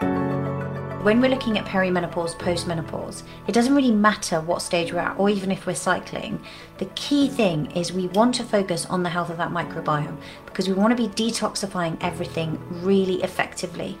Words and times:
When 0.00 1.20
we're 1.20 1.28
looking 1.28 1.58
at 1.58 1.66
perimenopause, 1.66 2.34
postmenopause, 2.36 3.22
it 3.46 3.52
doesn't 3.52 3.74
really 3.74 3.92
matter 3.92 4.40
what 4.40 4.62
stage 4.62 4.92
we're 4.92 5.00
at, 5.00 5.18
or 5.18 5.28
even 5.28 5.52
if 5.52 5.66
we're 5.66 5.74
cycling. 5.74 6.42
The 6.78 6.86
key 6.94 7.28
thing 7.28 7.70
is 7.72 7.92
we 7.92 8.08
want 8.08 8.34
to 8.36 8.42
focus 8.42 8.86
on 8.86 9.02
the 9.02 9.10
health 9.10 9.28
of 9.30 9.36
that 9.36 9.50
microbiome 9.50 10.16
because 10.54 10.68
we 10.68 10.74
want 10.74 10.96
to 10.96 11.08
be 11.08 11.12
detoxifying 11.14 11.96
everything 12.00 12.56
really 12.84 13.20
effectively. 13.24 13.98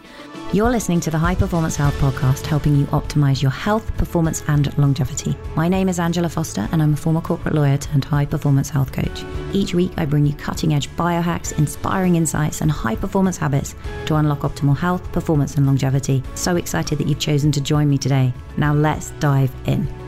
You're 0.52 0.70
listening 0.70 1.00
to 1.00 1.10
the 1.10 1.18
High 1.18 1.34
Performance 1.34 1.74
Health 1.74 1.94
Podcast, 1.94 2.46
helping 2.46 2.76
you 2.76 2.86
optimize 2.86 3.42
your 3.42 3.50
health, 3.50 3.92
performance, 3.96 4.44
and 4.46 4.76
longevity. 4.78 5.36
My 5.56 5.68
name 5.68 5.88
is 5.88 5.98
Angela 5.98 6.28
Foster, 6.28 6.68
and 6.70 6.80
I'm 6.80 6.92
a 6.92 6.96
former 6.96 7.20
corporate 7.20 7.56
lawyer 7.56 7.76
turned 7.76 8.04
high 8.04 8.24
performance 8.24 8.70
health 8.70 8.92
coach. 8.92 9.24
Each 9.52 9.74
week, 9.74 9.90
I 9.96 10.04
bring 10.04 10.24
you 10.24 10.34
cutting 10.34 10.74
edge 10.74 10.88
biohacks, 10.90 11.58
inspiring 11.58 12.14
insights, 12.14 12.60
and 12.60 12.70
high 12.70 12.94
performance 12.94 13.36
habits 13.36 13.74
to 14.06 14.14
unlock 14.14 14.40
optimal 14.42 14.78
health, 14.78 15.10
performance, 15.10 15.56
and 15.56 15.66
longevity. 15.66 16.22
So 16.36 16.54
excited 16.54 16.98
that 16.98 17.08
you've 17.08 17.18
chosen 17.18 17.50
to 17.50 17.60
join 17.60 17.90
me 17.90 17.98
today. 17.98 18.32
Now, 18.56 18.72
let's 18.72 19.10
dive 19.18 19.52
in. 19.66 20.03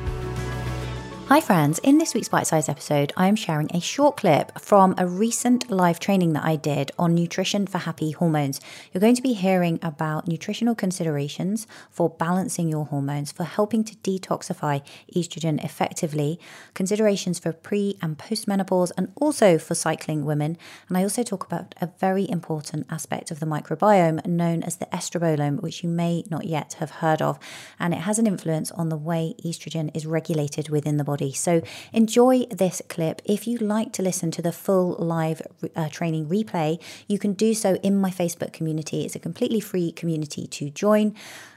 Hi, 1.29 1.41
friends. 1.41 1.81
In 1.81 1.99
this 1.99 2.15
week's 2.15 2.29
bite 2.29 2.47
sized 2.47 2.69
episode, 2.69 3.13
I 3.17 3.27
am 3.27 3.35
sharing 3.35 3.69
a 3.75 3.81
short 3.81 4.17
clip 4.19 4.57
from 4.61 4.95
a 4.97 5.09
recent 5.09 5.69
live 5.69 5.99
training 5.99 6.35
that 6.35 6.45
I 6.45 6.55
did 6.55 6.93
on 7.01 7.17
nutrition 7.17 7.67
for 7.67 7.79
happy 7.79 8.13
hormones. 8.13 8.61
You're 8.93 9.01
going 9.01 9.17
to 9.17 9.23
be 9.23 9.33
hearing 9.33 9.81
about 9.83 10.29
nutritional 10.29 10.77
considerations 10.77 11.67
for 11.91 12.11
balancing 12.11 12.69
your 12.69 12.85
hormones, 12.85 13.33
for 13.33 13.43
helping 13.43 13.83
to 13.83 13.97
detoxify 13.97 14.83
estrogen 15.17 15.63
effectively, 15.65 16.39
considerations 16.75 17.41
for 17.41 17.53
pre 17.53 17.99
and 18.01 18.17
post 18.17 18.47
menopause, 18.47 18.93
and 18.93 19.11
also 19.17 19.59
for 19.59 19.75
cycling 19.75 20.25
women. 20.25 20.57
And 20.89 20.97
I 20.97 21.03
also 21.03 21.25
talk 21.25 21.45
about 21.45 21.75
a 21.81 21.91
very 21.99 22.31
important 22.31 22.87
aspect 22.89 23.33
of 23.33 23.41
the 23.41 23.47
microbiome 23.47 24.25
known 24.27 24.63
as 24.63 24.77
the 24.77 24.87
estrobolome, 24.93 25.61
which 25.61 25.83
you 25.83 25.89
may 25.89 26.23
not 26.31 26.45
yet 26.45 26.75
have 26.75 26.91
heard 27.03 27.21
of. 27.21 27.41
And 27.81 27.93
it 27.93 28.03
has 28.03 28.21
an 28.21 28.29
influence 28.29 28.71
on 28.71 28.91
the 28.91 28.97
way 28.97 29.35
estrogen 29.45 29.91
is 29.93 30.07
regulated 30.07 30.69
within 30.69 30.99
the 30.99 31.03
body 31.03 31.16
body. 31.17 31.33
So 31.33 31.63
enjoy 31.93 32.45
this 32.51 32.83
clip. 32.89 33.23
If 33.25 33.47
you'd 33.47 33.63
like 33.63 33.93
to 33.93 34.03
listen 34.03 34.31
to 34.33 34.43
the 34.43 34.53
full 34.53 34.97
live 34.99 35.41
uh, 35.75 35.89
training 35.89 36.27
replay, 36.27 36.79
you 37.09 37.19
can 37.19 37.33
do 37.33 37.55
so 37.55 37.77
in 37.77 37.97
my 37.97 38.11
Facebook 38.11 38.53
community. 38.53 39.05
It's 39.05 39.17
a 39.17 39.19
completely 39.19 39.61
free 39.61 39.93
community 39.93 40.47
to 40.47 40.69
join. 40.71 41.15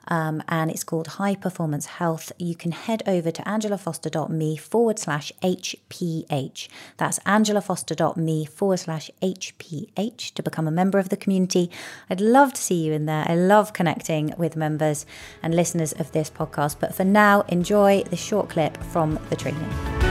Um, 0.10 0.44
and 0.48 0.70
it's 0.70 0.84
called 0.84 1.08
High 1.08 1.36
Performance 1.36 1.86
Health. 1.86 2.32
You 2.38 2.56
can 2.56 2.72
head 2.72 3.04
over 3.08 3.32
to 3.32 3.42
angelafoster.me 3.44 4.58
forward 4.58 5.00
slash 5.00 5.32
HPH. 5.42 6.68
That's 6.98 7.20
angelafoster.me 7.20 8.46
forward 8.46 8.80
slash 8.80 9.12
HPH 9.22 10.34
to 10.34 10.44
become 10.44 10.68
a 10.68 10.72
member 10.72 11.00
of 11.00 11.10
the 11.10 11.18
community. 11.18 11.70
I'd 12.10 12.22
love 12.22 12.54
to 12.54 12.62
see 12.62 12.84
you 12.84 12.94
in 12.94 13.06
there. 13.06 13.26
I 13.28 13.36
love 13.36 13.74
connecting 13.74 14.34
with 14.38 14.56
members 14.56 15.06
and 15.44 15.56
listeners 15.56 15.94
of 15.94 16.12
this 16.12 16.30
podcast. 16.30 16.78
But 16.80 16.96
for 16.96 17.04
now, 17.04 17.42
enjoy 17.42 18.04
the 18.04 18.18
short 18.18 18.50
clip 18.50 18.78
from 18.78 19.20
the 19.30 19.36
training. 19.36 20.09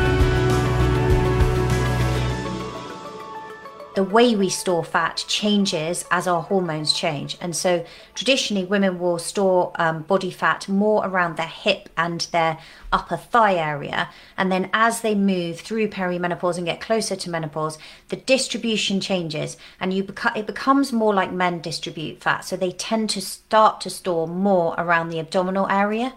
The 3.98 4.04
way 4.04 4.36
we 4.36 4.48
store 4.48 4.84
fat 4.84 5.24
changes 5.26 6.04
as 6.08 6.28
our 6.28 6.42
hormones 6.42 6.92
change. 6.92 7.36
And 7.40 7.56
so 7.56 7.84
traditionally, 8.14 8.64
women 8.64 9.00
will 9.00 9.18
store 9.18 9.72
um, 9.74 10.02
body 10.02 10.30
fat 10.30 10.68
more 10.68 11.04
around 11.04 11.36
their 11.36 11.48
hip 11.48 11.88
and 11.96 12.20
their 12.30 12.58
upper 12.92 13.16
thigh 13.16 13.56
area. 13.56 14.08
And 14.36 14.52
then 14.52 14.70
as 14.72 15.00
they 15.00 15.16
move 15.16 15.58
through 15.58 15.88
perimenopause 15.88 16.58
and 16.58 16.64
get 16.64 16.80
closer 16.80 17.16
to 17.16 17.28
menopause, 17.28 17.76
the 18.08 18.14
distribution 18.14 19.00
changes 19.00 19.56
and 19.80 19.92
you 19.92 20.04
beca- 20.04 20.36
it 20.36 20.46
becomes 20.46 20.92
more 20.92 21.12
like 21.12 21.32
men 21.32 21.60
distribute 21.60 22.20
fat. 22.20 22.44
So 22.44 22.56
they 22.56 22.70
tend 22.70 23.10
to 23.10 23.20
start 23.20 23.80
to 23.80 23.90
store 23.90 24.28
more 24.28 24.76
around 24.78 25.08
the 25.08 25.18
abdominal 25.18 25.66
area. 25.68 26.14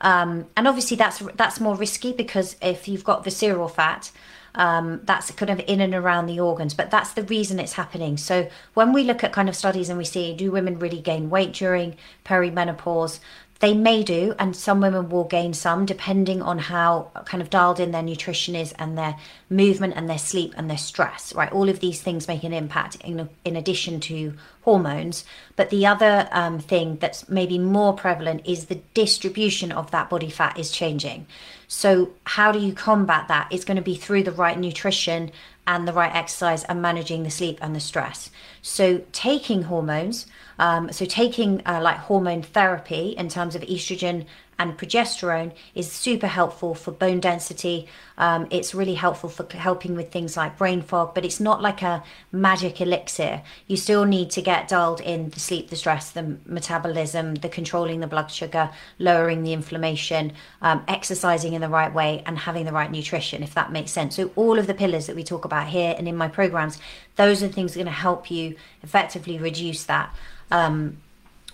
Um, 0.00 0.46
and 0.56 0.66
obviously 0.66 0.96
that's 0.96 1.20
that's 1.36 1.60
more 1.60 1.76
risky 1.76 2.12
because 2.12 2.56
if 2.60 2.88
you've 2.88 3.04
got 3.04 3.22
visceral 3.22 3.68
fat, 3.68 4.10
um, 4.54 5.00
that's 5.04 5.30
kind 5.32 5.50
of 5.50 5.60
in 5.66 5.80
and 5.80 5.94
around 5.94 6.26
the 6.26 6.40
organs, 6.40 6.74
but 6.74 6.90
that's 6.90 7.12
the 7.12 7.22
reason 7.24 7.58
it's 7.58 7.74
happening. 7.74 8.16
So 8.16 8.48
when 8.74 8.92
we 8.92 9.04
look 9.04 9.22
at 9.24 9.32
kind 9.32 9.48
of 9.48 9.56
studies 9.56 9.88
and 9.88 9.98
we 9.98 10.04
see 10.04 10.34
do 10.34 10.50
women 10.50 10.78
really 10.78 11.00
gain 11.00 11.30
weight 11.30 11.52
during 11.52 11.96
perimenopause, 12.24 13.20
they 13.60 13.74
may 13.74 14.02
do, 14.02 14.34
and 14.38 14.56
some 14.56 14.80
women 14.80 15.10
will 15.10 15.24
gain 15.24 15.52
some 15.52 15.84
depending 15.84 16.40
on 16.40 16.58
how 16.58 17.10
kind 17.26 17.42
of 17.42 17.50
dialed 17.50 17.78
in 17.78 17.90
their 17.90 18.02
nutrition 18.02 18.56
is 18.56 18.72
and 18.78 18.96
their 18.96 19.16
movement 19.50 19.92
and 19.96 20.08
their 20.08 20.18
sleep 20.18 20.54
and 20.56 20.70
their 20.70 20.78
stress, 20.78 21.34
right? 21.34 21.52
All 21.52 21.68
of 21.68 21.80
these 21.80 22.00
things 22.00 22.26
make 22.26 22.42
an 22.42 22.54
impact 22.54 22.96
in, 23.04 23.28
in 23.44 23.56
addition 23.56 24.00
to 24.00 24.32
hormones. 24.62 25.24
But 25.56 25.68
the 25.68 25.84
other 25.84 26.26
um, 26.32 26.58
thing 26.58 26.96
that's 26.96 27.28
maybe 27.28 27.58
more 27.58 27.92
prevalent 27.92 28.46
is 28.46 28.66
the 28.66 28.80
distribution 28.94 29.72
of 29.72 29.90
that 29.90 30.08
body 30.08 30.30
fat 30.30 30.58
is 30.58 30.70
changing. 30.70 31.26
So, 31.68 32.10
how 32.24 32.52
do 32.52 32.58
you 32.58 32.72
combat 32.72 33.28
that? 33.28 33.48
It's 33.50 33.64
going 33.64 33.76
to 33.76 33.82
be 33.82 33.94
through 33.94 34.24
the 34.24 34.32
right 34.32 34.58
nutrition 34.58 35.32
and 35.70 35.86
the 35.86 35.92
right 35.92 36.12
exercise 36.12 36.64
and 36.64 36.82
managing 36.82 37.22
the 37.22 37.30
sleep 37.30 37.56
and 37.62 37.76
the 37.76 37.80
stress. 37.80 38.28
So, 38.60 39.02
taking 39.12 39.62
hormones, 39.62 40.26
um, 40.58 40.90
so 40.90 41.04
taking 41.04 41.62
uh, 41.64 41.80
like 41.80 41.96
hormone 41.96 42.42
therapy 42.42 43.10
in 43.16 43.28
terms 43.28 43.54
of 43.54 43.62
estrogen 43.62 44.26
and 44.60 44.76
progesterone 44.76 45.52
is 45.74 45.90
super 45.90 46.26
helpful 46.26 46.74
for 46.74 46.90
bone 46.90 47.18
density. 47.18 47.88
Um, 48.18 48.46
it's 48.50 48.74
really 48.74 48.92
helpful 48.92 49.30
for 49.30 49.46
helping 49.56 49.96
with 49.96 50.12
things 50.12 50.36
like 50.36 50.58
brain 50.58 50.82
fog, 50.82 51.14
but 51.14 51.24
it's 51.24 51.40
not 51.40 51.62
like 51.62 51.80
a 51.80 52.04
magic 52.30 52.78
elixir. 52.82 53.40
You 53.66 53.78
still 53.78 54.04
need 54.04 54.28
to 54.32 54.42
get 54.42 54.68
dialed 54.68 55.00
in 55.00 55.30
the 55.30 55.40
sleep, 55.40 55.70
the 55.70 55.76
stress, 55.76 56.10
the 56.10 56.36
metabolism, 56.44 57.36
the 57.36 57.48
controlling 57.48 58.00
the 58.00 58.06
blood 58.06 58.30
sugar, 58.30 58.68
lowering 58.98 59.44
the 59.44 59.54
inflammation, 59.54 60.34
um, 60.60 60.84
exercising 60.86 61.54
in 61.54 61.62
the 61.62 61.70
right 61.70 61.94
way, 61.94 62.22
and 62.26 62.40
having 62.40 62.66
the 62.66 62.72
right 62.72 62.90
nutrition, 62.90 63.42
if 63.42 63.54
that 63.54 63.72
makes 63.72 63.92
sense. 63.92 64.16
So, 64.16 64.30
all 64.36 64.58
of 64.58 64.66
the 64.66 64.74
pillars 64.74 65.06
that 65.06 65.16
we 65.16 65.24
talk 65.24 65.46
about 65.46 65.68
here 65.68 65.94
and 65.96 66.06
in 66.06 66.16
my 66.16 66.28
programs, 66.28 66.78
those 67.16 67.42
are 67.42 67.48
things 67.48 67.72
that 67.72 67.80
are 67.80 67.84
going 67.84 67.94
to 67.94 67.98
help 67.98 68.30
you 68.30 68.56
effectively 68.82 69.38
reduce 69.38 69.84
that. 69.84 70.14
Um, 70.50 70.98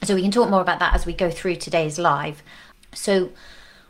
so 0.02 0.14
we 0.14 0.22
can 0.22 0.30
talk 0.30 0.50
more 0.50 0.60
about 0.60 0.78
that 0.80 0.94
as 0.94 1.06
we 1.06 1.12
go 1.12 1.30
through 1.30 1.56
today's 1.56 1.98
live. 1.98 2.42
So 2.96 3.30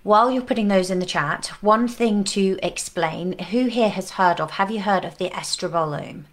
while 0.02 0.30
you're 0.30 0.42
putting 0.42 0.68
those 0.68 0.90
in 0.90 0.98
the 0.98 1.06
chat, 1.06 1.46
one 1.60 1.88
thing 1.88 2.22
to 2.24 2.58
explain 2.62 3.38
who 3.38 3.66
here 3.66 3.88
has 3.88 4.12
heard 4.12 4.40
of, 4.40 4.52
have 4.52 4.70
you 4.70 4.80
heard 4.82 5.04
of 5.04 5.18
the 5.18 5.30
estrobolome 5.30 6.24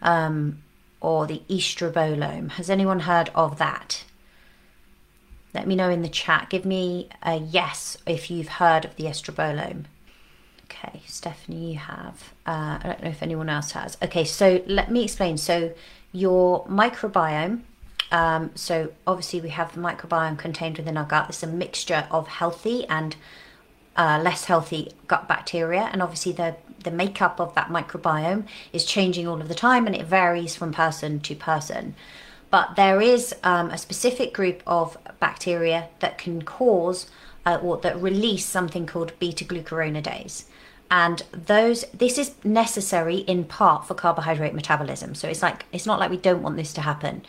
um, 0.00 0.62
or 1.00 1.26
the 1.26 1.42
estrobolome? 1.48 2.52
Has 2.52 2.70
anyone 2.70 3.00
heard 3.00 3.30
of 3.34 3.58
that? 3.58 4.04
Let 5.52 5.66
me 5.66 5.74
know 5.74 5.90
in 5.90 6.02
the 6.02 6.08
chat. 6.08 6.50
Give 6.50 6.64
me 6.64 7.08
a 7.22 7.36
yes 7.36 7.98
if 8.06 8.30
you've 8.30 8.48
heard 8.48 8.84
of 8.84 8.94
the 8.94 9.04
estrobolome. 9.04 9.86
Okay, 10.66 11.02
Stephanie, 11.06 11.72
you 11.72 11.78
have. 11.78 12.32
Uh, 12.46 12.78
I 12.80 12.80
don't 12.84 13.02
know 13.02 13.10
if 13.10 13.24
anyone 13.24 13.48
else 13.48 13.72
has. 13.72 13.98
Okay, 14.00 14.24
so 14.24 14.62
let 14.66 14.90
me 14.90 15.02
explain. 15.02 15.36
So, 15.36 15.72
your 16.12 16.64
microbiome 16.66 17.62
um, 18.10 18.50
so 18.54 18.92
obviously 19.06 19.40
we 19.40 19.50
have 19.50 19.74
the 19.74 19.80
microbiome 19.80 20.38
contained 20.38 20.78
within 20.78 20.96
our 20.96 21.04
gut. 21.04 21.26
It's 21.28 21.42
a 21.42 21.46
mixture 21.46 22.06
of 22.10 22.28
healthy 22.28 22.86
and 22.86 23.16
uh, 23.96 24.20
less 24.22 24.44
healthy 24.44 24.92
gut 25.06 25.28
bacteria, 25.28 25.88
and 25.92 26.02
obviously 26.02 26.32
the 26.32 26.56
the 26.82 26.90
makeup 26.90 27.38
of 27.38 27.54
that 27.54 27.68
microbiome 27.68 28.46
is 28.72 28.86
changing 28.86 29.28
all 29.28 29.40
of 29.40 29.48
the 29.48 29.54
time, 29.54 29.86
and 29.86 29.94
it 29.94 30.06
varies 30.06 30.56
from 30.56 30.72
person 30.72 31.20
to 31.20 31.34
person. 31.34 31.94
But 32.50 32.74
there 32.76 33.00
is 33.00 33.34
um, 33.44 33.70
a 33.70 33.78
specific 33.78 34.32
group 34.32 34.62
of 34.66 34.96
bacteria 35.20 35.88
that 36.00 36.18
can 36.18 36.42
cause 36.42 37.08
uh, 37.46 37.58
or 37.62 37.76
that 37.78 38.00
release 38.00 38.44
something 38.44 38.86
called 38.86 39.12
beta 39.18 39.44
glucuronidase 39.44 40.44
and 40.90 41.22
those 41.32 41.84
this 41.94 42.18
is 42.18 42.34
necessary 42.44 43.18
in 43.18 43.44
part 43.44 43.86
for 43.86 43.94
carbohydrate 43.94 44.54
metabolism 44.54 45.14
so 45.14 45.28
it's 45.28 45.42
like 45.42 45.64
it's 45.72 45.86
not 45.86 45.98
like 46.00 46.10
we 46.10 46.16
don't 46.16 46.42
want 46.42 46.56
this 46.56 46.72
to 46.72 46.80
happen 46.80 47.22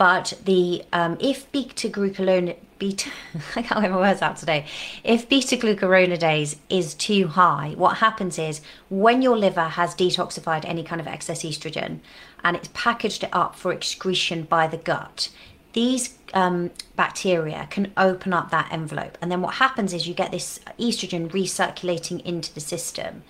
but 0.00 0.32
the 0.46 0.82
um, 0.94 1.18
if 1.20 1.52
beta 1.52 1.86
glucuronidase 1.86 2.56
beta 2.78 3.10
I 3.54 3.60
can't 3.60 3.82
get 3.82 3.90
my 3.90 3.98
words 3.98 4.22
out 4.22 4.38
today. 4.38 4.64
If 5.04 5.28
beta 5.28 5.58
glucuronidase 5.58 6.56
is 6.70 6.94
too 6.94 7.28
high, 7.28 7.74
what 7.76 7.98
happens 7.98 8.38
is 8.38 8.62
when 8.88 9.20
your 9.20 9.36
liver 9.36 9.68
has 9.68 9.94
detoxified 9.94 10.64
any 10.64 10.82
kind 10.82 11.02
of 11.02 11.06
excess 11.06 11.42
estrogen 11.42 11.98
and 12.42 12.56
it's 12.56 12.70
packaged 12.72 13.24
it 13.24 13.28
up 13.34 13.54
for 13.54 13.74
excretion 13.74 14.44
by 14.44 14.66
the 14.66 14.78
gut, 14.78 15.28
these 15.74 16.16
um, 16.32 16.70
bacteria 16.96 17.68
can 17.68 17.92
open 17.98 18.32
up 18.32 18.50
that 18.50 18.72
envelope, 18.72 19.18
and 19.20 19.30
then 19.30 19.42
what 19.42 19.56
happens 19.56 19.92
is 19.92 20.08
you 20.08 20.14
get 20.14 20.32
this 20.32 20.60
estrogen 20.78 21.30
recirculating 21.30 22.24
into 22.24 22.54
the 22.54 22.60
system. 22.60 23.22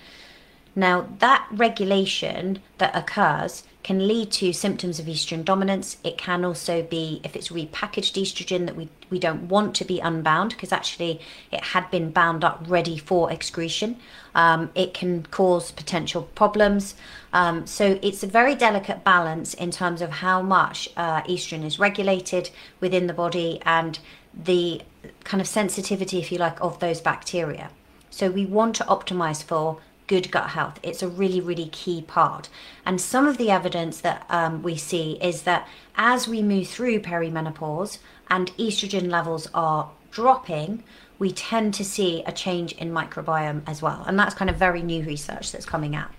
Now, 0.75 1.09
that 1.19 1.47
regulation 1.51 2.61
that 2.79 2.95
occurs 2.95 3.65
can 3.83 4.07
lead 4.07 4.31
to 4.31 4.53
symptoms 4.53 4.99
of 4.99 5.07
estrogen 5.07 5.45
dominance. 5.45 5.97
It 6.05 6.19
can 6.19 6.45
also 6.45 6.83
be, 6.83 7.21
if 7.25 7.35
it's 7.35 7.49
repackaged 7.49 8.21
estrogen, 8.21 8.67
that 8.67 8.77
we, 8.77 8.89
we 9.09 9.19
don't 9.19 9.49
want 9.49 9.75
to 9.77 9.85
be 9.85 10.01
unbound 10.01 10.51
because 10.51 10.71
actually 10.71 11.21
it 11.51 11.65
had 11.65 11.91
been 11.91 12.11
bound 12.11 12.45
up 12.45 12.63
ready 12.69 12.99
for 12.99 13.33
excretion. 13.33 13.97
Um, 14.35 14.71
it 14.75 14.93
can 14.93 15.25
cause 15.25 15.73
potential 15.73 16.23
problems. 16.35 16.95
Um, 17.33 17.67
so 17.67 17.99
it's 18.03 18.23
a 18.23 18.27
very 18.27 18.55
delicate 18.55 19.03
balance 19.03 19.55
in 19.55 19.71
terms 19.71 20.03
of 20.03 20.11
how 20.11 20.43
much 20.43 20.89
uh, 20.97 21.23
estrogen 21.23 21.65
is 21.65 21.79
regulated 21.79 22.51
within 22.81 23.07
the 23.07 23.15
body 23.15 23.61
and 23.65 23.99
the 24.35 24.83
kind 25.25 25.41
of 25.41 25.49
sensitivity, 25.49 26.19
if 26.19 26.31
you 26.31 26.39
like, 26.39 26.61
of 26.61 26.79
those 26.81 27.01
bacteria. 27.01 27.71
So 28.11 28.31
we 28.31 28.45
want 28.45 28.77
to 28.77 28.85
optimize 28.85 29.43
for 29.43 29.79
good 30.11 30.33
gut 30.33 30.51
health. 30.51 30.81
It's 30.83 31.05
a 31.05 31.09
really, 31.09 31.41
really 31.41 31.69
key 31.69 32.03
part. 32.03 32.49
And 32.85 33.01
some 33.01 33.29
of 33.29 33.39
the 33.39 33.49
evidence 33.49 34.01
that 34.01 34.27
um, 34.29 34.61
we 34.61 34.77
see 34.77 35.13
is 35.23 35.43
that 35.43 35.69
as 35.95 36.27
we 36.27 36.43
move 36.43 36.67
through 36.67 36.99
perimenopause 36.99 37.99
and 38.29 38.51
estrogen 38.57 39.09
levels 39.09 39.47
are 39.55 39.89
dropping, 40.11 40.83
we 41.21 41.31
tend 41.31 41.75
to 41.75 41.85
see 41.85 42.25
a 42.27 42.33
change 42.33 42.73
in 42.73 42.91
microbiome 42.91 43.63
as 43.69 43.83
well. 43.83 44.03
And 44.05 44.19
that's 44.19 44.35
kind 44.35 44.51
of 44.51 44.57
very 44.57 44.83
new 44.83 45.05
research 45.05 45.53
that's 45.53 45.65
coming 45.65 45.95
out. 45.95 46.11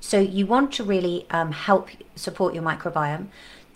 So 0.00 0.18
you 0.18 0.46
want 0.46 0.72
to 0.74 0.82
really 0.82 1.26
um, 1.30 1.52
help 1.52 1.90
support 2.16 2.54
your 2.54 2.62
microbiome. 2.62 3.26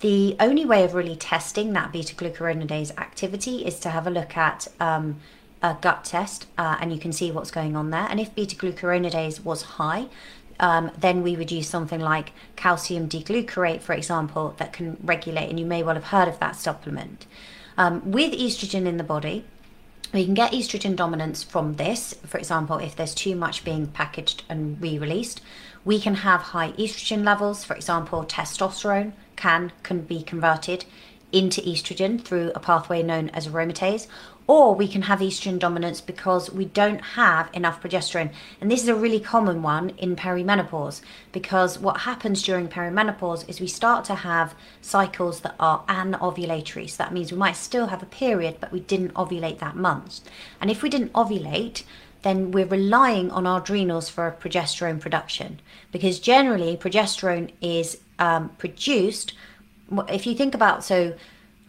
The 0.00 0.34
only 0.40 0.64
way 0.64 0.82
of 0.84 0.94
really 0.94 1.16
testing 1.16 1.74
that 1.74 1.92
beta 1.92 2.14
glucuronidase 2.14 2.96
activity 2.96 3.66
is 3.66 3.78
to 3.80 3.90
have 3.90 4.06
a 4.06 4.10
look 4.10 4.34
at 4.34 4.66
um, 4.80 5.20
a 5.62 5.76
gut 5.80 6.04
test 6.04 6.46
uh, 6.56 6.76
and 6.80 6.92
you 6.92 6.98
can 6.98 7.12
see 7.12 7.30
what's 7.30 7.50
going 7.50 7.76
on 7.76 7.90
there. 7.90 8.06
And 8.08 8.20
if 8.20 8.34
beta 8.34 8.56
glucuronidase 8.56 9.44
was 9.44 9.62
high, 9.62 10.06
um, 10.60 10.90
then 10.98 11.22
we 11.22 11.36
would 11.36 11.50
use 11.50 11.68
something 11.68 12.00
like 12.00 12.32
calcium 12.56 13.06
D-glucarate, 13.06 13.80
for 13.80 13.92
example, 13.92 14.54
that 14.58 14.72
can 14.72 14.96
regulate, 15.02 15.48
and 15.48 15.58
you 15.58 15.66
may 15.66 15.82
well 15.82 15.94
have 15.94 16.04
heard 16.04 16.28
of 16.28 16.38
that 16.40 16.56
supplement. 16.56 17.26
Um, 17.76 18.10
with 18.10 18.32
estrogen 18.32 18.86
in 18.86 18.96
the 18.96 19.04
body, 19.04 19.44
we 20.12 20.24
can 20.24 20.34
get 20.34 20.52
estrogen 20.52 20.96
dominance 20.96 21.42
from 21.42 21.76
this. 21.76 22.14
For 22.26 22.38
example, 22.38 22.78
if 22.78 22.96
there's 22.96 23.14
too 23.14 23.36
much 23.36 23.64
being 23.64 23.86
packaged 23.86 24.42
and 24.48 24.80
re 24.80 24.98
released, 24.98 25.40
we 25.84 26.00
can 26.00 26.16
have 26.16 26.40
high 26.40 26.72
estrogen 26.72 27.24
levels. 27.24 27.64
For 27.64 27.76
example, 27.76 28.24
testosterone 28.24 29.12
can, 29.36 29.70
can 29.82 30.00
be 30.00 30.22
converted 30.22 30.86
into 31.32 31.60
estrogen 31.62 32.20
through 32.20 32.52
a 32.54 32.60
pathway 32.60 33.02
known 33.02 33.28
as 33.30 33.48
aromatase, 33.48 34.06
or 34.46 34.74
we 34.74 34.88
can 34.88 35.02
have 35.02 35.20
estrogen 35.20 35.58
dominance 35.58 36.00
because 36.00 36.50
we 36.50 36.64
don't 36.64 37.00
have 37.00 37.50
enough 37.52 37.82
progesterone. 37.82 38.32
And 38.60 38.70
this 38.70 38.82
is 38.82 38.88
a 38.88 38.94
really 38.94 39.20
common 39.20 39.62
one 39.62 39.90
in 39.90 40.16
perimenopause 40.16 41.02
because 41.32 41.78
what 41.78 42.00
happens 42.00 42.42
during 42.42 42.66
perimenopause 42.66 43.46
is 43.46 43.60
we 43.60 43.66
start 43.66 44.06
to 44.06 44.14
have 44.14 44.54
cycles 44.80 45.40
that 45.40 45.54
are 45.60 45.84
anovulatory. 45.86 46.88
So 46.88 47.02
that 47.02 47.12
means 47.12 47.30
we 47.30 47.36
might 47.36 47.56
still 47.56 47.88
have 47.88 48.02
a 48.02 48.06
period, 48.06 48.56
but 48.58 48.72
we 48.72 48.80
didn't 48.80 49.12
ovulate 49.14 49.58
that 49.58 49.76
month. 49.76 50.20
And 50.62 50.70
if 50.70 50.82
we 50.82 50.88
didn't 50.88 51.12
ovulate, 51.12 51.82
then 52.22 52.50
we're 52.50 52.66
relying 52.66 53.30
on 53.30 53.46
our 53.46 53.60
adrenals 53.60 54.08
for 54.08 54.34
progesterone 54.40 54.98
production 54.98 55.60
because 55.92 56.18
generally 56.18 56.76
progesterone 56.76 57.52
is 57.60 57.98
um, 58.18 58.48
produced. 58.50 59.34
If 60.08 60.26
you 60.26 60.34
think 60.34 60.54
about 60.54 60.84
so 60.84 61.14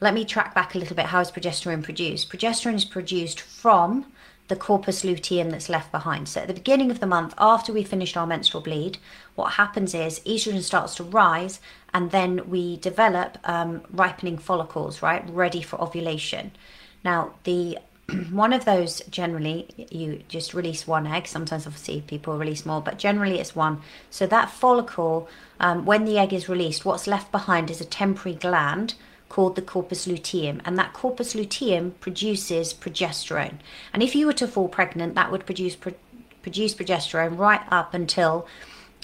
let 0.01 0.13
me 0.13 0.23
track 0.23 0.55
back 0.55 0.75
a 0.75 0.77
little 0.77 0.95
bit. 0.95 1.07
How 1.07 1.19
is 1.19 1.31
progesterone 1.31 1.83
produced? 1.83 2.29
Progesterone 2.29 2.75
is 2.75 2.85
produced 2.85 3.41
from 3.41 4.05
the 4.47 4.55
corpus 4.55 5.03
luteum 5.03 5.51
that's 5.51 5.69
left 5.69 5.91
behind. 5.91 6.27
So 6.27 6.41
at 6.41 6.47
the 6.47 6.53
beginning 6.53 6.89
of 6.89 6.99
the 6.99 7.05
month, 7.05 7.33
after 7.37 7.71
we 7.71 7.83
finished 7.83 8.17
our 8.17 8.25
menstrual 8.25 8.63
bleed, 8.63 8.97
what 9.35 9.53
happens 9.53 9.93
is 9.93 10.21
estrogen 10.21 10.63
starts 10.63 10.95
to 10.95 11.03
rise, 11.03 11.59
and 11.93 12.11
then 12.11 12.49
we 12.49 12.77
develop 12.77 13.37
um, 13.43 13.81
ripening 13.91 14.37
follicles, 14.37 15.01
right, 15.01 15.23
ready 15.29 15.61
for 15.61 15.79
ovulation. 15.79 16.51
Now, 17.03 17.35
the 17.43 17.77
one 18.31 18.53
of 18.53 18.65
those 18.65 19.01
generally 19.09 19.67
you 19.89 20.23
just 20.27 20.53
release 20.53 20.87
one 20.87 21.07
egg. 21.07 21.27
Sometimes, 21.27 21.65
obviously, 21.65 22.01
people 22.01 22.37
release 22.37 22.65
more, 22.65 22.81
but 22.81 22.97
generally 22.97 23.39
it's 23.39 23.55
one. 23.55 23.81
So 24.09 24.27
that 24.27 24.49
follicle, 24.49 25.29
um, 25.59 25.85
when 25.85 26.05
the 26.05 26.17
egg 26.17 26.33
is 26.33 26.49
released, 26.49 26.85
what's 26.85 27.07
left 27.07 27.31
behind 27.31 27.69
is 27.69 27.81
a 27.81 27.85
temporary 27.85 28.37
gland 28.37 28.95
called 29.29 29.55
the 29.55 29.61
corpus 29.61 30.07
luteum, 30.07 30.61
and 30.65 30.77
that 30.77 30.93
corpus 30.93 31.35
luteum 31.35 31.91
produces 31.99 32.73
progesterone. 32.73 33.59
And 33.93 34.01
if 34.01 34.15
you 34.15 34.25
were 34.25 34.33
to 34.33 34.47
fall 34.47 34.67
pregnant, 34.67 35.15
that 35.15 35.31
would 35.31 35.45
produce 35.45 35.75
pro- 35.75 35.93
produce 36.41 36.73
progesterone 36.73 37.37
right 37.37 37.61
up 37.69 37.93
until 37.93 38.47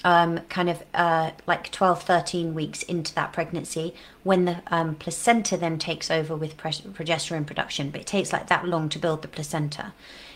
um, 0.04 0.40
kind 0.48 0.68
of 0.68 0.82
uh, 0.94 1.32
like 1.46 1.70
12, 1.70 2.02
13 2.02 2.54
weeks 2.54 2.82
into 2.82 3.14
that 3.14 3.32
pregnancy, 3.32 3.94
when 4.22 4.44
the 4.44 4.62
um, 4.68 4.94
placenta 4.94 5.56
then 5.56 5.78
takes 5.78 6.10
over 6.10 6.36
with 6.36 6.56
progesterone 6.56 7.46
production. 7.46 7.90
But 7.90 8.02
it 8.02 8.06
takes 8.06 8.32
like 8.32 8.46
that 8.48 8.66
long 8.66 8.88
to 8.90 8.98
build 8.98 9.22
the 9.22 9.28
placenta. 9.28 9.92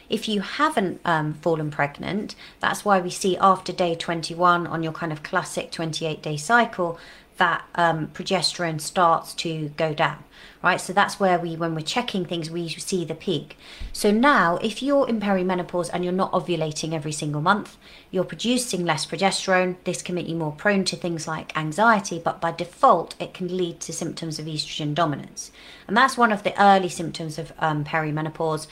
If 0.08 0.28
you 0.28 0.40
haven't 0.40 1.00
um, 1.04 1.34
fallen 1.34 1.70
pregnant, 1.70 2.34
that's 2.58 2.84
why 2.84 3.00
we 3.00 3.10
see 3.10 3.36
after 3.36 3.72
day 3.72 3.94
21 3.94 4.66
on 4.66 4.82
your 4.82 4.92
kind 4.92 5.12
of 5.12 5.22
classic 5.22 5.70
28 5.70 6.20
day 6.20 6.36
cycle 6.36 6.98
that 7.40 7.64
um, 7.74 8.08
progesterone 8.08 8.80
starts 8.80 9.34
to 9.34 9.70
go 9.76 9.92
down 9.92 10.22
right? 10.62 10.80
So 10.80 10.92
that's 10.92 11.18
where 11.18 11.38
we 11.38 11.56
when 11.56 11.74
we're 11.74 11.80
checking 11.80 12.24
things 12.24 12.50
we 12.50 12.68
see 12.68 13.04
the 13.04 13.14
peak. 13.14 13.56
So 13.92 14.10
now 14.10 14.56
if 14.58 14.82
you're 14.82 15.08
in 15.08 15.20
perimenopause 15.20 15.90
and 15.92 16.04
you're 16.04 16.12
not 16.12 16.32
ovulating 16.32 16.92
every 16.92 17.12
single 17.12 17.40
month 17.40 17.76
you're 18.10 18.24
producing 18.24 18.84
less 18.84 19.06
progesterone. 19.06 19.76
This 19.84 20.02
can 20.02 20.14
make 20.14 20.28
you 20.28 20.34
more 20.34 20.52
prone 20.52 20.84
to 20.84 20.96
things 20.96 21.26
like 21.26 21.56
anxiety 21.56 22.20
but 22.22 22.40
by 22.40 22.52
default 22.52 23.14
it 23.18 23.34
can 23.34 23.56
lead 23.56 23.80
to 23.80 23.92
symptoms 23.92 24.38
of 24.38 24.46
estrogen 24.46 24.94
dominance. 24.94 25.50
And 25.88 25.96
that's 25.96 26.18
one 26.18 26.32
of 26.32 26.42
the 26.42 26.60
early 26.62 26.88
symptoms 26.88 27.38
of 27.38 27.52
um, 27.58 27.84
perimenopause 27.84 28.66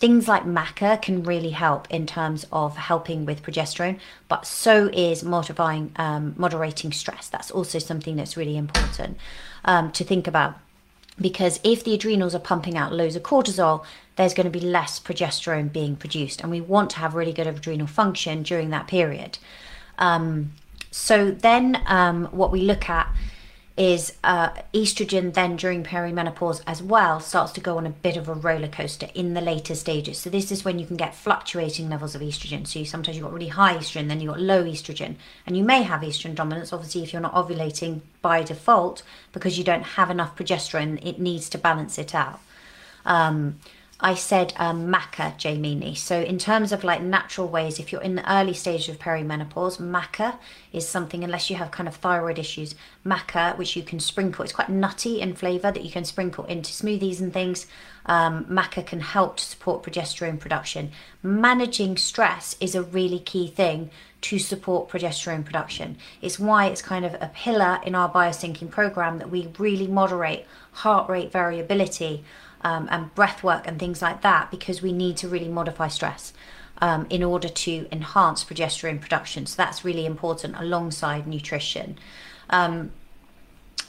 Things 0.00 0.26
like 0.26 0.44
maca 0.44 1.00
can 1.00 1.22
really 1.22 1.50
help 1.50 1.88
in 1.90 2.06
terms 2.06 2.46
of 2.50 2.76
helping 2.76 3.26
with 3.26 3.42
progesterone, 3.42 4.00
but 4.28 4.46
so 4.46 4.86
is 4.94 5.22
modifying, 5.22 5.92
um, 5.96 6.34
moderating 6.38 6.90
stress. 6.90 7.28
That's 7.28 7.50
also 7.50 7.78
something 7.78 8.16
that's 8.16 8.34
really 8.34 8.56
important 8.56 9.18
um, 9.64 9.92
to 9.92 10.02
think 10.02 10.26
about 10.26 10.58
because 11.20 11.60
if 11.62 11.84
the 11.84 11.92
adrenals 11.92 12.34
are 12.34 12.40
pumping 12.40 12.78
out 12.78 12.94
loads 12.94 13.14
of 13.14 13.22
cortisol, 13.22 13.84
there's 14.16 14.32
going 14.32 14.50
to 14.50 14.58
be 14.58 14.64
less 14.64 14.98
progesterone 14.98 15.70
being 15.70 15.96
produced, 15.96 16.40
and 16.40 16.50
we 16.50 16.60
want 16.60 16.90
to 16.90 16.96
have 16.96 17.14
really 17.14 17.32
good 17.32 17.46
adrenal 17.46 17.86
function 17.86 18.42
during 18.42 18.70
that 18.70 18.86
period. 18.86 19.38
Um, 19.98 20.52
so 20.90 21.30
then, 21.30 21.82
um, 21.86 22.24
what 22.26 22.50
we 22.50 22.62
look 22.62 22.88
at 22.88 23.06
is 23.80 24.12
uh, 24.22 24.50
estrogen 24.74 25.32
then 25.32 25.56
during 25.56 25.82
perimenopause 25.82 26.60
as 26.66 26.82
well 26.82 27.18
starts 27.18 27.50
to 27.50 27.62
go 27.62 27.78
on 27.78 27.86
a 27.86 27.90
bit 27.90 28.14
of 28.14 28.28
a 28.28 28.34
roller 28.34 28.68
coaster 28.68 29.08
in 29.14 29.32
the 29.32 29.40
later 29.40 29.74
stages. 29.74 30.18
So 30.18 30.28
this 30.28 30.52
is 30.52 30.66
when 30.66 30.78
you 30.78 30.84
can 30.84 30.98
get 30.98 31.14
fluctuating 31.14 31.88
levels 31.88 32.14
of 32.14 32.20
estrogen. 32.20 32.66
So 32.66 32.80
you, 32.80 32.84
sometimes 32.84 33.16
you've 33.16 33.24
got 33.24 33.32
really 33.32 33.48
high 33.48 33.74
estrogen, 33.74 34.08
then 34.08 34.20
you've 34.20 34.34
got 34.34 34.40
low 34.40 34.64
estrogen, 34.64 35.14
and 35.46 35.56
you 35.56 35.64
may 35.64 35.82
have 35.82 36.02
estrogen 36.02 36.34
dominance. 36.34 36.74
Obviously, 36.74 37.02
if 37.02 37.14
you're 37.14 37.22
not 37.22 37.34
ovulating 37.34 38.02
by 38.20 38.42
default 38.42 39.02
because 39.32 39.56
you 39.56 39.64
don't 39.64 39.82
have 39.82 40.10
enough 40.10 40.36
progesterone, 40.36 41.02
it 41.02 41.18
needs 41.18 41.48
to 41.48 41.56
balance 41.56 41.96
it 41.96 42.14
out. 42.14 42.38
Um, 43.06 43.60
I 44.02 44.14
said 44.14 44.54
um, 44.56 44.88
maca, 44.88 45.36
Jamie. 45.36 45.94
So, 45.94 46.20
in 46.20 46.38
terms 46.38 46.72
of 46.72 46.84
like 46.84 47.02
natural 47.02 47.48
ways, 47.48 47.78
if 47.78 47.92
you're 47.92 48.00
in 48.00 48.14
the 48.14 48.32
early 48.32 48.54
stage 48.54 48.88
of 48.88 48.98
perimenopause, 48.98 49.78
maca 49.78 50.38
is 50.72 50.88
something, 50.88 51.22
unless 51.22 51.50
you 51.50 51.56
have 51.56 51.70
kind 51.70 51.86
of 51.88 51.96
thyroid 51.96 52.38
issues, 52.38 52.74
maca, 53.04 53.56
which 53.58 53.76
you 53.76 53.82
can 53.82 54.00
sprinkle. 54.00 54.42
It's 54.42 54.54
quite 54.54 54.70
nutty 54.70 55.20
in 55.20 55.34
flavour 55.34 55.70
that 55.70 55.84
you 55.84 55.90
can 55.90 56.06
sprinkle 56.06 56.46
into 56.46 56.72
smoothies 56.72 57.20
and 57.20 57.32
things. 57.32 57.66
Um, 58.06 58.46
maca 58.46 58.84
can 58.86 59.00
help 59.00 59.36
to 59.36 59.44
support 59.44 59.82
progesterone 59.82 60.40
production. 60.40 60.92
Managing 61.22 61.98
stress 61.98 62.56
is 62.58 62.74
a 62.74 62.82
really 62.82 63.18
key 63.18 63.48
thing 63.48 63.90
to 64.22 64.38
support 64.38 64.88
progesterone 64.88 65.44
production. 65.44 65.96
It's 66.22 66.38
why 66.38 66.66
it's 66.66 66.82
kind 66.82 67.04
of 67.04 67.14
a 67.14 67.30
pillar 67.34 67.80
in 67.84 67.94
our 67.94 68.10
biosyncing 68.10 68.70
program 68.70 69.18
that 69.18 69.30
we 69.30 69.52
really 69.58 69.86
moderate 69.86 70.46
heart 70.72 71.08
rate 71.10 71.32
variability 71.32 72.24
um, 72.62 72.88
and 72.90 73.14
breath 73.14 73.42
work 73.42 73.66
and 73.66 73.78
things 73.78 74.02
like 74.02 74.22
that 74.22 74.50
because 74.50 74.82
we 74.82 74.92
need 74.92 75.16
to 75.18 75.28
really 75.28 75.48
modify 75.48 75.88
stress 75.88 76.32
um, 76.80 77.06
in 77.10 77.22
order 77.22 77.48
to 77.48 77.86
enhance 77.92 78.44
progesterone 78.44 79.00
production. 79.00 79.46
So 79.46 79.56
that's 79.56 79.84
really 79.84 80.06
important 80.06 80.56
alongside 80.58 81.26
nutrition. 81.26 81.98
Um, 82.48 82.92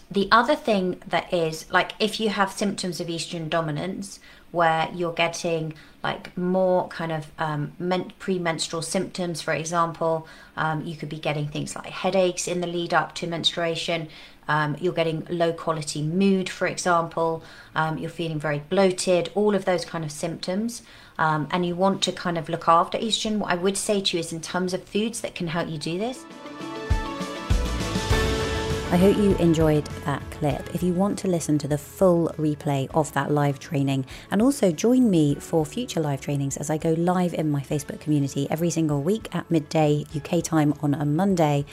the 0.09 0.27
other 0.29 0.55
thing 0.55 1.01
that 1.07 1.33
is 1.33 1.71
like 1.71 1.93
if 1.99 2.19
you 2.19 2.29
have 2.29 2.51
symptoms 2.51 2.99
of 2.99 3.07
estrogen 3.07 3.49
dominance 3.49 4.19
where 4.51 4.89
you're 4.93 5.13
getting 5.13 5.73
like 6.03 6.35
more 6.37 6.89
kind 6.89 7.11
of 7.13 7.31
um, 7.39 7.71
men- 7.79 8.11
premenstrual 8.19 8.81
symptoms, 8.81 9.41
for 9.41 9.53
example, 9.53 10.27
um, 10.57 10.85
you 10.85 10.97
could 10.97 11.07
be 11.07 11.19
getting 11.19 11.47
things 11.47 11.75
like 11.75 11.87
headaches 11.87 12.47
in 12.47 12.59
the 12.59 12.67
lead 12.67 12.93
up 12.93 13.15
to 13.15 13.27
menstruation. 13.27 14.09
Um, 14.51 14.75
you're 14.81 14.91
getting 14.91 15.25
low 15.29 15.53
quality 15.53 16.01
mood, 16.01 16.49
for 16.49 16.67
example, 16.67 17.41
um, 17.73 17.97
you're 17.97 18.09
feeling 18.09 18.37
very 18.37 18.59
bloated, 18.59 19.31
all 19.33 19.55
of 19.55 19.63
those 19.63 19.85
kind 19.85 20.03
of 20.03 20.11
symptoms. 20.11 20.81
Um, 21.17 21.47
and 21.51 21.65
you 21.65 21.73
want 21.73 22.01
to 22.03 22.11
kind 22.11 22.37
of 22.37 22.49
look 22.49 22.67
after 22.67 22.97
estrogen, 22.97 23.37
what 23.37 23.49
I 23.49 23.55
would 23.55 23.77
say 23.77 24.01
to 24.01 24.17
you 24.17 24.19
is 24.19 24.33
in 24.33 24.41
terms 24.41 24.73
of 24.73 24.83
foods 24.83 25.21
that 25.21 25.35
can 25.35 25.47
help 25.47 25.69
you 25.69 25.77
do 25.77 25.97
this. 25.97 26.25
I 28.91 28.97
hope 28.97 29.15
you 29.15 29.37
enjoyed 29.37 29.85
that 30.03 30.21
clip. 30.31 30.75
If 30.75 30.83
you 30.83 30.91
want 30.91 31.17
to 31.19 31.29
listen 31.29 31.57
to 31.59 31.67
the 31.69 31.77
full 31.77 32.27
replay 32.37 32.89
of 32.93 33.13
that 33.13 33.31
live 33.31 33.57
training 33.57 34.05
and 34.31 34.41
also 34.41 34.69
join 34.73 35.09
me 35.09 35.35
for 35.35 35.65
future 35.65 36.01
live 36.01 36.19
trainings 36.19 36.57
as 36.57 36.69
I 36.69 36.77
go 36.77 36.91
live 36.97 37.33
in 37.33 37.49
my 37.49 37.61
Facebook 37.61 38.01
community 38.01 38.47
every 38.49 38.69
single 38.69 39.01
week 39.01 39.33
at 39.33 39.49
midday 39.49 40.03
UK 40.13 40.43
time 40.43 40.73
on 40.81 40.93
a 40.93 41.05
Monday, 41.05 41.63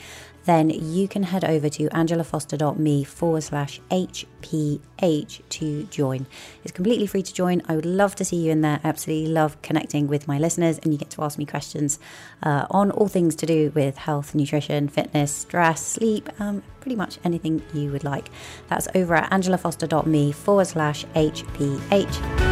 then 0.45 0.69
you 0.69 1.07
can 1.07 1.23
head 1.23 1.45
over 1.45 1.69
to 1.69 1.89
angelafoster.me 1.89 3.03
forward 3.03 3.43
slash 3.43 3.79
HPH 3.91 5.41
to 5.49 5.83
join. 5.85 6.25
It's 6.63 6.71
completely 6.71 7.07
free 7.07 7.21
to 7.23 7.33
join. 7.33 7.61
I 7.67 7.75
would 7.75 7.85
love 7.85 8.15
to 8.15 8.25
see 8.25 8.37
you 8.37 8.51
in 8.51 8.61
there. 8.61 8.79
Absolutely 8.83 9.31
love 9.31 9.61
connecting 9.61 10.07
with 10.07 10.27
my 10.27 10.39
listeners, 10.39 10.79
and 10.79 10.91
you 10.93 10.97
get 10.97 11.09
to 11.11 11.23
ask 11.23 11.37
me 11.37 11.45
questions 11.45 11.99
uh, 12.43 12.65
on 12.71 12.91
all 12.91 13.07
things 13.07 13.35
to 13.35 13.45
do 13.45 13.71
with 13.75 13.97
health, 13.97 14.33
nutrition, 14.33 14.87
fitness, 14.87 15.31
stress, 15.31 15.85
sleep, 15.85 16.29
um, 16.39 16.63
pretty 16.79 16.95
much 16.95 17.19
anything 17.23 17.61
you 17.73 17.91
would 17.91 18.03
like. 18.03 18.29
That's 18.67 18.87
over 18.95 19.15
at 19.15 19.29
angelafoster.me 19.31 20.31
forward 20.31 20.67
slash 20.67 21.05
HPH. 21.15 22.48